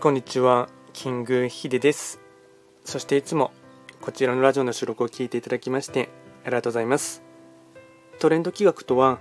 [0.00, 2.20] こんにちは、キングヒデです。
[2.86, 3.52] そしていつも
[4.00, 6.08] こちらのラジオの収録を聞いていただきまして
[6.42, 7.22] ありがとうございます。
[8.18, 9.18] トレンド企画とは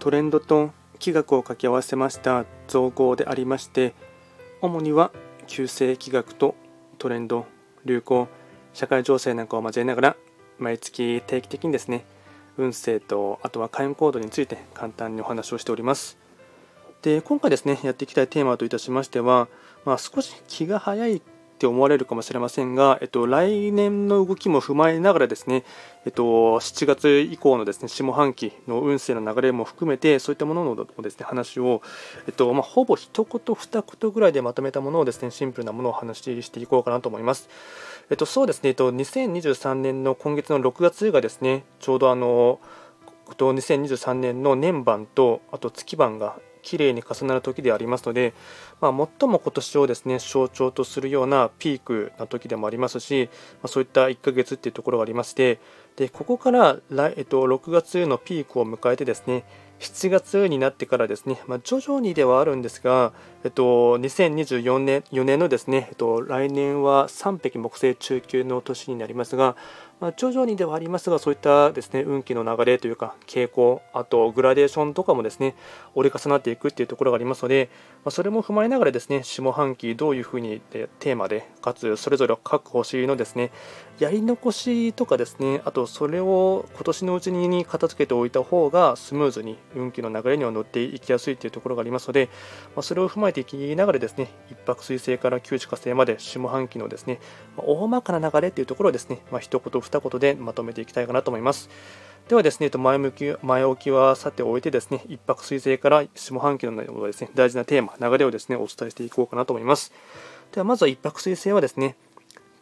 [0.00, 3.94] トレンドと気学を掛け合わせました造語でありまして
[4.62, 5.12] 主には
[5.46, 6.56] 旧世気学と
[6.98, 7.46] トレンド、
[7.84, 8.26] 流行、
[8.74, 10.16] 社会情勢なんかを交えながら
[10.58, 12.04] 毎月定期的にですね
[12.56, 16.25] 運勢とあとは開運行動について簡単にお話をしております。
[17.06, 19.46] で今回ですねやっていきたいテーマといたしましては、
[19.84, 21.22] まあ、少し気が早いっ
[21.56, 25.62] て思われるかもしれませんが、えっと、来年の動きも踏まえながらですね、
[26.04, 31.80] えっと、7月以降のですね下半期の運勢の流れも含めてそういったもののですね話を、
[32.26, 37.48] えっとまあ、ほぼ一言二言ぐらいでまとめたものをですねシンプルなものを話していこうかなと思います。
[38.10, 42.58] えっと、そうですね、えっと、2023年の今月の6月がですねちょうどあの
[43.28, 48.34] 2023年の年番とあと月番が綺麗に重なる時でありますので、
[48.80, 53.30] まあ、最も今年をですね象徴とするようなピークな時でもありますし、
[53.62, 55.60] まあ、そういった1ヶ月っていうところがありまして
[55.96, 59.44] でここから来、えっと、6月のピークを迎えてですね
[59.78, 63.12] 7月になってからですね、まあ、徐々にではあるんですが、
[63.44, 69.54] えっと、2024年 ,4 年のですね、えっと、来年は3匹木星中級の年になりますが、
[70.00, 75.54] まあ、徐々にではありますがそういったですね運気の流れというか傾向あとグラデーションとかもですね
[75.94, 77.70] 折り重なっていくっていうところがありますので、
[78.04, 83.52] まあ、それも踏まえながらですね下半期どういうふうにテーマでかつそれぞれ各星のですね
[83.98, 92.28] やり残しとかですねあとそれを今年のうちに片付けておいた方がスムーズに運気の流れには乗っていきやすいというところがありますので、
[92.74, 97.20] まあ、それを踏まえていきながらですね一泊水星から九地火星まで下半期のですね、
[97.56, 101.68] まあ、大まかな流れというところをですね、まあ、一言二言でまとめていきたいかなと思います。
[102.28, 109.92] ではですね、前向き前置きはさておいてですね、一泊水星から下半期のですね、大事なテーマ、流れをですね、お伝えしていこうかなと思います。
[110.50, 111.94] ではまずは一泊水星はですね、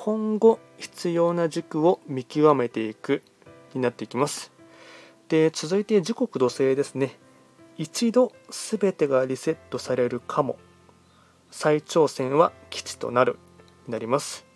[0.00, 3.24] 今後必要な軸を見極めていく
[3.74, 4.52] になっていきます。
[5.28, 7.18] で続いて時刻土星ですね。
[7.76, 10.56] 一度全てがリセットされるかも。
[11.50, 13.40] 再挑戦は基地となる
[13.88, 14.46] になります。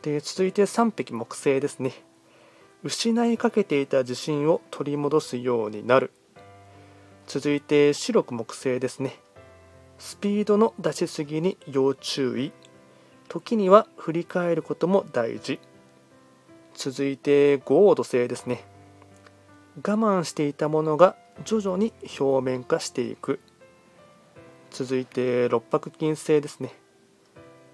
[0.00, 1.92] で続いて3匹木星ですね。
[2.82, 6.12] 失いかけていた自信を取り戻すようになる。
[7.26, 9.20] 続いて白く木星ですね。
[9.98, 12.52] スピードの出しすぎに要注意。
[13.28, 15.60] 時には振り返ることも大事。
[16.74, 18.64] 続いて豪土星ですね。
[19.76, 23.40] 我慢していたものが徐々に表面化していく。
[24.70, 26.72] 続いて六白金星ですね。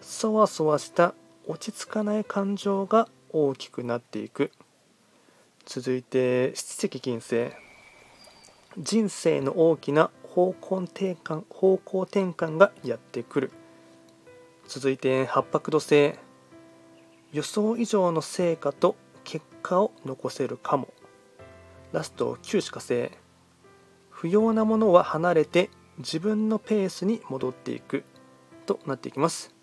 [0.00, 1.14] そわそわした
[1.46, 4.50] 落ち着かない感情が大きくなっていく。
[5.66, 7.50] 続いて七石金星。
[8.76, 13.52] 人生の大きな方向転換方向転換がやってくる。
[14.66, 16.14] 続いて八白土星
[17.32, 20.88] 予想以上の成果と結果を残せるかも。
[21.92, 23.10] ラスト九死火星。
[24.10, 28.04] 不要なものは離れて自分のペースに戻っていく。
[28.66, 29.54] となっていきます。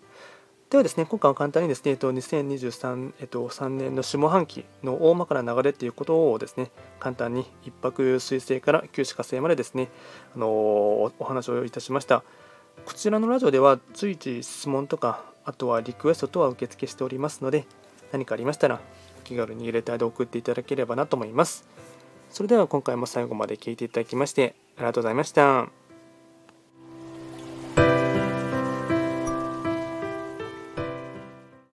[0.70, 9.90] ではですね今回は簡単にですね2023、えっと、3年の下半期の大まかな流れということをですね簡単に一泊水星から九死火星までですね
[10.34, 12.24] あのお話をいたしました。
[12.84, 17.64] こちらのラジオでは随時質問とかあとはリクエストとは受付しておりますので
[18.12, 18.80] 何かありましたら
[19.20, 21.66] お気軽に入れターで送っていただければなと思います
[22.30, 25.81] それでは今回も最後まで聴いていただきましてありがとうございました